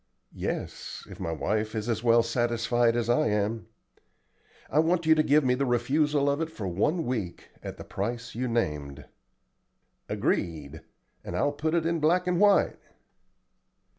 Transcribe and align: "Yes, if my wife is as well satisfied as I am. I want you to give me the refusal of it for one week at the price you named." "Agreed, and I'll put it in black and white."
"Yes, 0.33 1.05
if 1.11 1.19
my 1.19 1.31
wife 1.31 1.75
is 1.75 1.87
as 1.87 2.03
well 2.03 2.23
satisfied 2.23 2.95
as 2.95 3.07
I 3.07 3.27
am. 3.27 3.67
I 4.67 4.79
want 4.79 5.05
you 5.05 5.13
to 5.13 5.21
give 5.21 5.43
me 5.43 5.53
the 5.53 5.63
refusal 5.67 6.27
of 6.27 6.41
it 6.41 6.49
for 6.51 6.67
one 6.67 7.05
week 7.05 7.51
at 7.61 7.77
the 7.77 7.83
price 7.83 8.33
you 8.33 8.47
named." 8.47 9.05
"Agreed, 10.09 10.81
and 11.23 11.35
I'll 11.35 11.51
put 11.51 11.75
it 11.75 11.85
in 11.85 11.99
black 11.99 12.25
and 12.25 12.39
white." 12.39 12.79